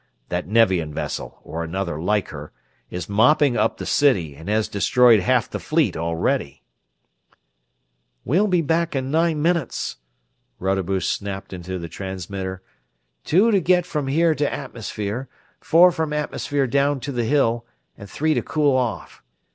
[0.29, 2.51] That Nevian vessel or another like her
[2.89, 6.63] is mopping up the city, and has destroyed half the Fleet already!"
[8.25, 9.97] "We'll be back there in nine minutes!"
[10.57, 12.63] Rodebush snapped into the transmitter.
[13.23, 15.29] "Two to get from here to atmosphere,
[15.59, 17.63] four from atmosphere down to the Hill,
[17.95, 19.21] and three to cool off.